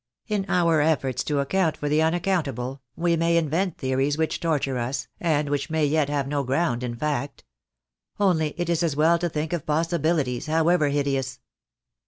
In 0.27 0.47
our 0.49 0.81
efforts 0.81 1.23
to 1.25 1.37
account 1.41 1.77
for 1.77 1.87
the 1.87 2.01
un 2.01 2.15
accountable 2.15 2.81
we 2.95 3.15
may 3.15 3.37
invent 3.37 3.77
theories 3.77 4.17
which 4.17 4.39
torture 4.39 4.79
us, 4.79 5.07
and 5.19 5.47
which 5.47 5.69
may 5.69 5.85
yet 5.85 6.09
have 6.09 6.27
no 6.27 6.43
ground 6.43 6.81
in 6.81 6.95
fact. 6.95 7.43
Only 8.19 8.55
it 8.57 8.67
is 8.67 8.81
as 8.81 8.95
well 8.95 9.19
to 9.19 9.29
think 9.29 9.53
of 9.53 9.67
possibilities, 9.67 10.47
however 10.47 10.89
hideous." 10.89 11.39